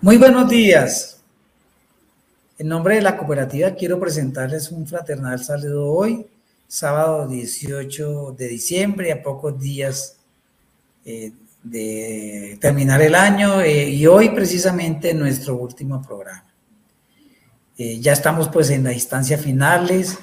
[0.00, 1.24] Muy buenos días.
[2.56, 6.24] En nombre de la cooperativa quiero presentarles un fraternal saludo hoy,
[6.68, 10.20] sábado 18 de diciembre, a pocos días
[11.04, 11.32] eh,
[11.64, 16.46] de terminar el año eh, y hoy precisamente nuestro último programa.
[17.76, 20.16] Eh, ya estamos pues en las instancias finales,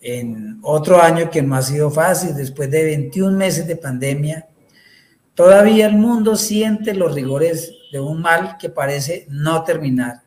[0.00, 4.46] en otro año que no ha sido fácil, después de 21 meses de pandemia,
[5.34, 10.22] todavía el mundo siente los rigores de un mal que parece no terminar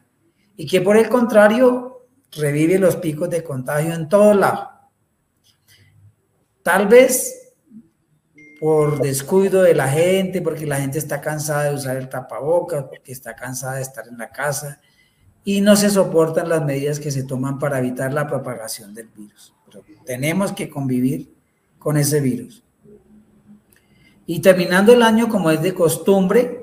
[0.56, 4.70] y que por el contrario revive los picos de contagio en todo lado.
[6.62, 7.44] Tal vez
[8.60, 13.12] por descuido de la gente, porque la gente está cansada de usar el tapabocas, porque
[13.12, 14.80] está cansada de estar en la casa
[15.44, 19.54] y no se soportan las medidas que se toman para evitar la propagación del virus.
[20.06, 21.34] Tenemos que convivir
[21.78, 22.64] con ese virus.
[24.26, 26.63] Y terminando el año, como es de costumbre,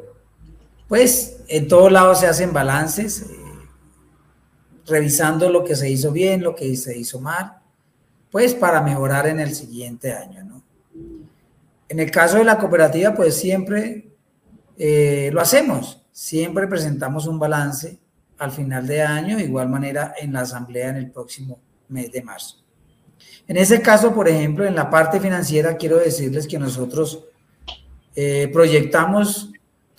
[0.90, 3.26] pues en todos lados se hacen balances, eh,
[4.88, 7.58] revisando lo que se hizo bien, lo que se hizo mal,
[8.28, 10.64] pues para mejorar en el siguiente año.
[11.88, 14.10] En el caso de la cooperativa, pues siempre
[14.77, 18.00] eh, lo hacemos, siempre presentamos un balance
[18.38, 22.22] al final de año, de igual manera en la asamblea en el próximo mes de
[22.22, 22.64] marzo.
[23.47, 27.27] En ese caso, por ejemplo, en la parte financiera, quiero decirles que nosotros
[28.16, 29.50] eh, proyectamos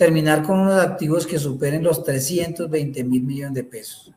[0.01, 4.11] terminar con unos activos que superen los 320 mil millones de pesos.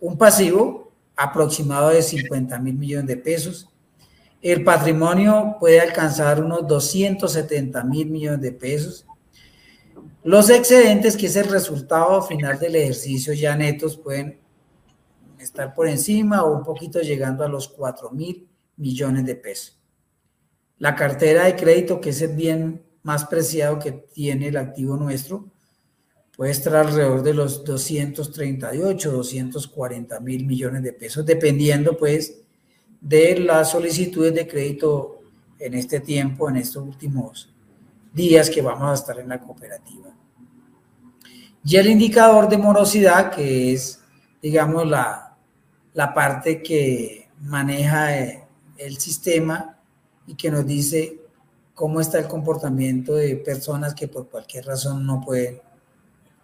[0.00, 3.68] Un pasivo aproximado de 50 mil millones de pesos.
[4.40, 9.06] El patrimonio puede alcanzar unos 270 mil millones de pesos.
[10.24, 14.38] Los excedentes, que es el resultado final del ejercicio ya netos, pueden
[15.38, 19.78] estar por encima o un poquito llegando a los 4 mil millones de pesos.
[20.78, 25.46] La cartera de crédito, que es el bien más preciado que tiene el activo nuestro,
[26.36, 32.42] puede estar alrededor de los 238, 240 mil millones de pesos, dependiendo pues
[33.00, 35.22] de las solicitudes de crédito
[35.58, 37.50] en este tiempo, en estos últimos
[38.12, 40.14] días que vamos a estar en la cooperativa.
[41.64, 44.02] Y el indicador de morosidad, que es,
[44.42, 45.34] digamos, la,
[45.94, 48.12] la parte que maneja
[48.76, 49.78] el sistema
[50.26, 51.22] y que nos dice
[51.78, 55.60] cómo está el comportamiento de personas que por cualquier razón no pueden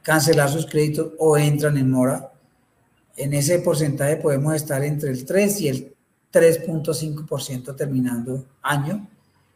[0.01, 2.31] cancelar sus créditos o entran en mora.
[3.17, 5.95] En ese porcentaje podemos estar entre el 3 y el
[6.33, 9.09] 3.5% terminando año,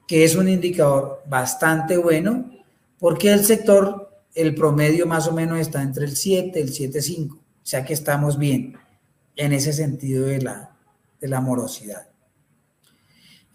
[0.09, 2.50] que es un indicador bastante bueno,
[2.99, 7.37] porque el sector, el promedio más o menos está entre el 7 y el 7.5,
[7.37, 8.77] o sea que estamos bien
[9.37, 10.77] en ese sentido de la,
[11.21, 12.09] de la morosidad.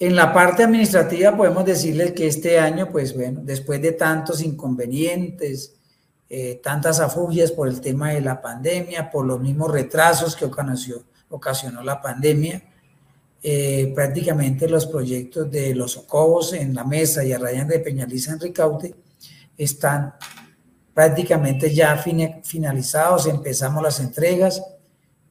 [0.04, 5.76] En la parte administrativa podemos decirles que este año, pues bueno, después de tantos inconvenientes,
[6.30, 11.04] eh, tantas afugias por el tema de la pandemia, por los mismos retrasos que ocasionó,
[11.30, 12.62] ocasionó la pandemia,
[13.42, 18.42] eh, prácticamente los proyectos de los Socobos en la mesa y Arrayan de Peñaliza en
[18.42, 18.94] Ricaute
[19.58, 20.16] están
[20.94, 21.96] prácticamente ya
[22.44, 24.62] finalizados, empezamos las entregas.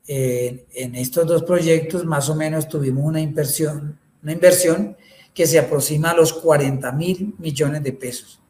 [0.08, 4.96] Eh, en estos dos proyectos más o menos tuvimos una inversión una inversión
[5.34, 8.40] que se aproxima a los 40 mil millones de pesos.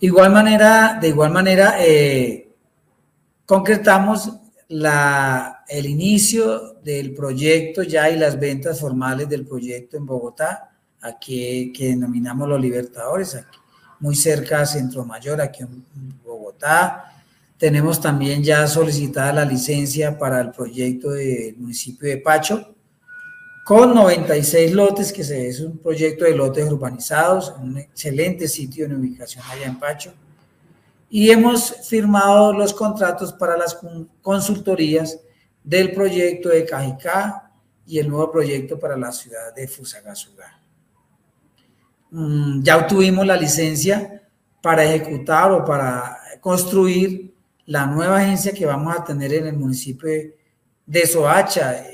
[0.00, 2.48] Igual manera, de igual manera, eh,
[3.44, 4.30] concretamos
[4.68, 10.70] el inicio del proyecto ya y las ventas formales del proyecto en Bogotá,
[11.00, 13.58] aquí que denominamos los Libertadores, aquí,
[14.00, 15.84] muy cerca a Centro Mayor, aquí en
[16.24, 17.12] Bogotá.
[17.56, 22.76] Tenemos también ya solicitada la licencia para el proyecto del municipio de Pacho,
[23.68, 29.44] con 96 lotes, que es un proyecto de lotes urbanizados, un excelente sitio en ubicación
[29.46, 30.14] allá en Pacho.
[31.10, 33.78] Y hemos firmado los contratos para las
[34.22, 35.20] consultorías
[35.62, 37.52] del proyecto de Cajicá
[37.86, 40.62] y el nuevo proyecto para la ciudad de Fusagasugá.
[42.10, 44.30] Mm, ya obtuvimos la licencia
[44.62, 47.34] para ejecutar o para construir
[47.66, 50.08] la nueva agencia que vamos a tener en el municipio
[50.86, 51.84] de Soacha,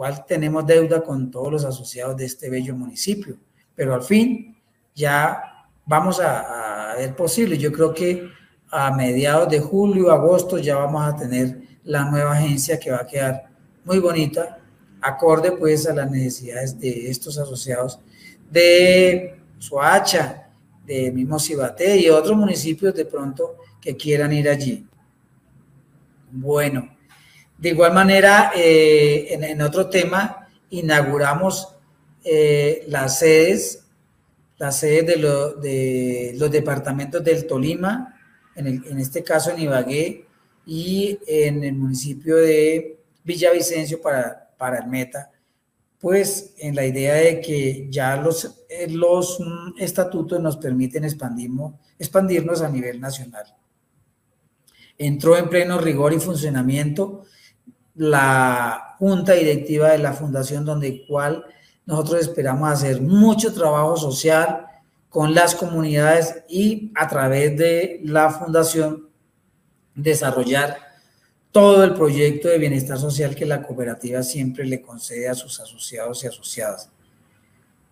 [0.00, 3.36] cual tenemos deuda con todos los asociados de este bello municipio.
[3.74, 4.56] Pero al fin
[4.94, 7.58] ya vamos a, ver posible.
[7.58, 8.26] Yo creo que
[8.70, 13.06] a mediados de julio, agosto ya vamos a tener la nueva agencia que va a
[13.06, 13.50] quedar
[13.84, 14.58] muy bonita,
[15.02, 18.00] acorde pues a las necesidades de estos asociados
[18.50, 20.48] de Soacha,
[20.86, 24.86] de mismo Cibate y otros municipios de pronto que quieran ir allí.
[26.32, 26.88] Bueno,
[27.60, 31.76] de igual manera, eh, en, otro tema, inauguramos
[32.24, 33.84] eh, las sedes,
[34.56, 38.18] las sedes de, los departamentos del Tolima,
[38.56, 40.26] en, este caso en Ibagué
[40.64, 45.30] y en el municipio de Villavicencio para, para el Meta,
[45.98, 52.62] pues en la idea de que ya los, eh, los mm, estatutos nos permiten expandirnos
[52.62, 53.54] a nivel nacional.
[54.96, 57.26] Entró en pleno rigor y funcionamiento
[58.00, 61.44] la junta directiva de la fundación, donde cual
[61.84, 64.64] nosotros esperamos hacer mucho trabajo social
[65.10, 69.10] con las comunidades y a través de la fundación
[69.94, 70.78] desarrollar
[71.52, 76.24] todo el proyecto de bienestar social que la cooperativa siempre le concede a sus asociados
[76.24, 76.88] y asociadas.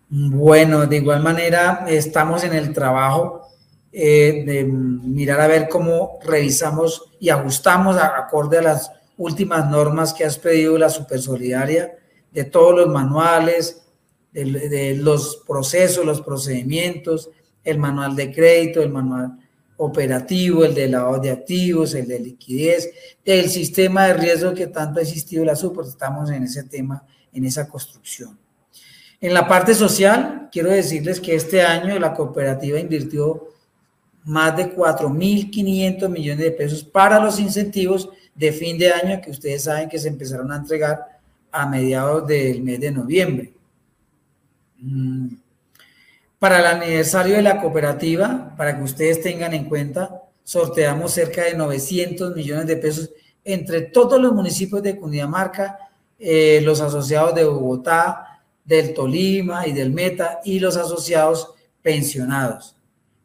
[0.09, 3.47] Bueno, de igual manera estamos en el trabajo
[3.91, 10.23] eh, de mirar a ver cómo revisamos y ajustamos acorde a las últimas normas que
[10.23, 11.93] has pedido la Supersolidaria,
[12.31, 13.83] de todos los manuales,
[14.31, 17.29] de, los procesos, los procedimientos,
[17.63, 19.37] el manual de crédito, el manual
[19.77, 22.89] operativo, el de lavado de activos, el de liquidez,
[23.25, 27.43] el sistema de riesgo que tanto ha existido la SUPER, estamos en ese tema, en
[27.43, 28.39] esa construcción.
[29.19, 33.49] En la parte social, quiero decirles que este año la cooperativa invirtió
[34.23, 39.65] más de 4.500 millones de pesos para los incentivos de fin de año que ustedes
[39.65, 41.19] saben que se empezaron a entregar
[41.51, 43.53] a mediados del mes de noviembre.
[44.77, 45.27] Mm.
[46.39, 51.53] Para el aniversario de la cooperativa, para que ustedes tengan en cuenta, sorteamos cerca de
[51.55, 53.11] 900 millones de pesos
[53.43, 55.77] entre todos los municipios de Cundinamarca,
[56.17, 62.77] eh, los asociados de Bogotá, del Tolima y del Meta y los asociados pensionados.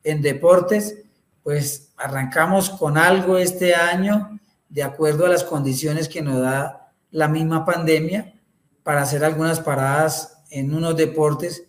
[0.03, 0.99] En deportes,
[1.45, 4.34] pues arrancamos con algo este año
[4.75, 8.35] de acuerdo a las condiciones que nos da la misma pandemia
[8.83, 11.65] para hacer algunas paradas en unos deportes,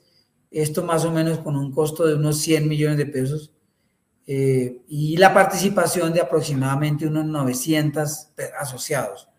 [0.49, 3.53] esto más o menos con un costo de unos 100 millones de pesos
[4.25, 8.29] eh, y la participación de aproximadamente unos 900
[8.59, 9.29] asociados.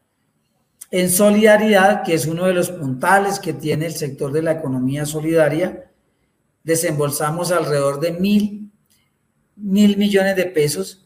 [0.92, 5.04] En solidaridad, que es uno de los puntales que tiene el sector de la economía
[5.06, 5.90] solidaria,
[6.62, 8.70] desembolsamos alrededor de mil,
[9.56, 11.05] mil millones de pesos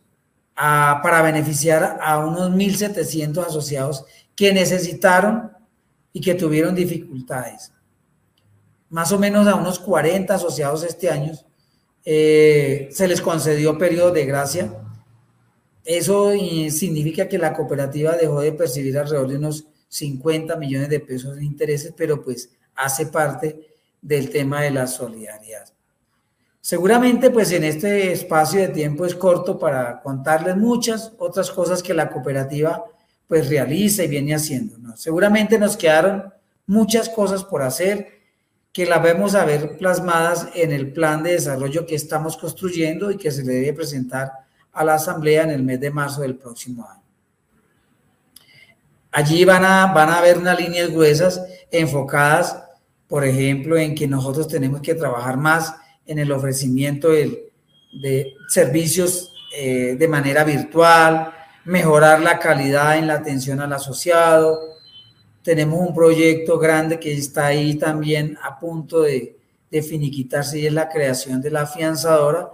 [1.03, 4.05] para beneficiar a unos 1.700 asociados
[4.37, 5.53] que necesitaron
[6.13, 7.73] y que tuvieron dificultades.
[8.91, 11.33] Más o menos a unos 40 asociados este año
[12.05, 14.71] eh, se les concedió periodo de gracia.
[15.83, 21.37] Eso significa que la cooperativa dejó de percibir alrededor de unos 50 millones de pesos
[21.37, 25.73] de intereses, pero pues hace parte del tema de la solidaridad.
[26.61, 31.95] Seguramente pues en este espacio de tiempo es corto para contarles muchas otras cosas que
[31.95, 32.85] la cooperativa
[33.27, 34.77] pues realiza y viene haciendo.
[34.97, 36.33] Seguramente nos quedaron
[36.67, 38.21] muchas cosas por hacer
[38.73, 43.17] que las vemos a ver plasmadas en el plan de desarrollo que estamos construyendo y
[43.17, 44.31] que se le debe presentar
[44.73, 47.03] a la asamblea en el mes de marzo del próximo año.
[49.13, 52.63] Allí van a, van a haber unas líneas gruesas enfocadas,
[53.09, 55.75] por ejemplo, en que nosotros tenemos que trabajar más
[56.07, 57.53] en el ofrecimiento de,
[58.49, 61.33] servicios eh, de manera virtual,
[61.65, 64.59] mejorar la calidad en la atención al asociado.
[65.43, 69.37] Tenemos un proyecto grande que está ahí también a punto de,
[69.71, 72.51] de finiquitarse y es la creación de la afianzadora,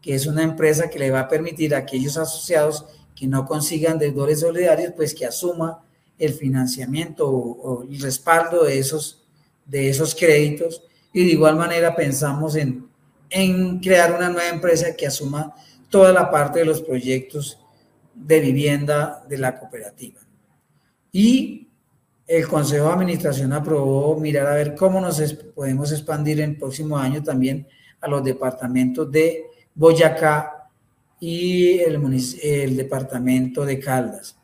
[0.00, 3.98] que es una empresa que le va a permitir a aquellos asociados que no consigan
[3.98, 5.84] deudores solidarios, pues que asuma
[6.18, 9.24] el financiamiento o, el respaldo de esos,
[9.66, 10.82] de esos créditos.
[11.12, 12.88] Y de igual manera pensamos en,
[13.30, 15.54] en crear una nueva empresa que asuma
[15.88, 17.58] toda la parte de los proyectos
[18.14, 20.20] de vivienda de la cooperativa.
[21.12, 21.68] Y
[22.26, 25.20] el Consejo de Administración aprobó mirar a ver cómo nos
[25.54, 27.66] podemos expandir en el próximo año también
[28.00, 30.68] a los departamentos de Boyacá
[31.18, 32.00] y el,
[32.42, 34.36] el departamento de Caldas.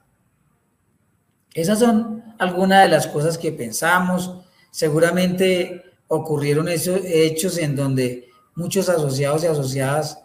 [1.55, 4.45] Esas son algunas de las cosas que pensamos.
[4.71, 10.18] Seguramente ocurrieron esos hechos en donde muchos asociados y asociadas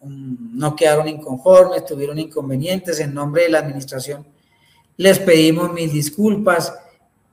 [0.00, 4.26] mm, no quedaron inconformes, tuvieron inconvenientes en nombre de la administración.
[4.96, 6.74] Les pedimos mil disculpas.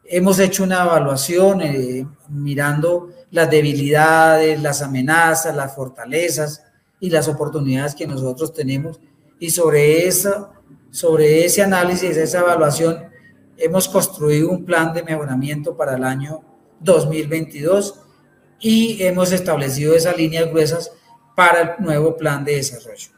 [0.04, 6.62] Hemos hecho una evaluación eh, mirando las debilidades, las amenazas, las fortalezas
[7.00, 9.00] y las oportunidades que nosotros tenemos.
[9.40, 10.52] Y sobre, eso,
[10.92, 13.06] sobre ese análisis, esa evaluación,
[13.58, 16.42] hemos construido un plan de mejoramiento para el año
[16.82, 18.05] 2022
[18.60, 20.92] y hemos establecido esas líneas gruesas
[21.36, 23.10] para el nuevo plan de desarrollo.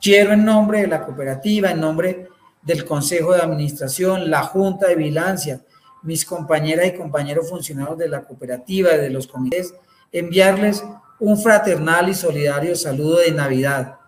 [0.00, 2.28] Quiero en nombre de la cooperativa, en nombre
[2.62, 5.60] del Consejo de Administración, la Junta de Vigilancia,
[6.02, 9.74] mis compañeras y compañeros funcionarios de la cooperativa de los comités,
[10.10, 10.84] enviarles
[11.20, 13.98] un fraternal y solidario saludo de Navidad.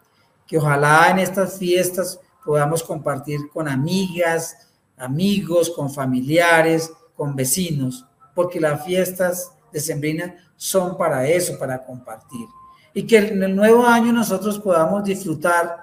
[0.46, 4.68] que ojalá en estas fiestas podamos compartir con amigas,
[4.98, 8.04] amigos, con familiares, con vecinos,
[8.34, 12.46] porque las fiestas de Sembrina son para eso, para compartir.
[12.94, 15.76] Y que en el nuevo año nosotros podamos disfrutar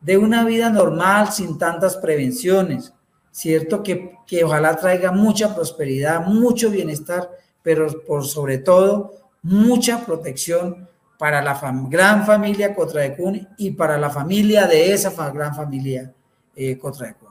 [0.00, 2.94] de una vida normal sin tantas prevenciones,
[3.32, 3.82] ¿cierto?
[3.82, 7.28] Que, que ojalá traiga mucha prosperidad, mucho bienestar,
[7.62, 10.88] pero por sobre todo mucha protección
[11.18, 16.12] para la gran familia Cotraecún y para la familia de esa gran familia
[16.54, 17.30] eh, Cotraecún.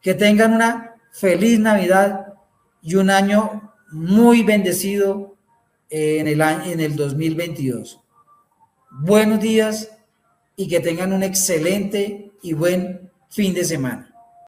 [0.00, 2.34] Que tengan una feliz Navidad
[2.80, 5.36] y un año muy bendecido
[5.90, 8.00] en el, año, en el 2022.
[8.90, 9.90] Buenos días
[10.56, 14.05] y que tengan un excelente y buen fin de semana.